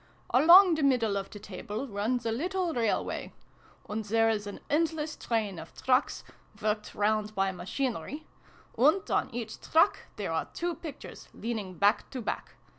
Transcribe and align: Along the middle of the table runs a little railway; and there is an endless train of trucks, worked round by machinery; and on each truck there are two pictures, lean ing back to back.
Along 0.31 0.73
the 0.73 0.81
middle 0.81 1.15
of 1.15 1.29
the 1.29 1.37
table 1.37 1.87
runs 1.87 2.25
a 2.25 2.31
little 2.31 2.73
railway; 2.73 3.33
and 3.87 4.03
there 4.05 4.31
is 4.31 4.47
an 4.47 4.59
endless 4.67 5.15
train 5.15 5.59
of 5.59 5.75
trucks, 5.75 6.23
worked 6.59 6.95
round 6.95 7.35
by 7.35 7.51
machinery; 7.51 8.25
and 8.79 9.11
on 9.11 9.29
each 9.31 9.61
truck 9.61 9.99
there 10.15 10.31
are 10.33 10.47
two 10.55 10.73
pictures, 10.73 11.29
lean 11.35 11.59
ing 11.59 11.73
back 11.75 12.09
to 12.09 12.19
back. 12.19 12.55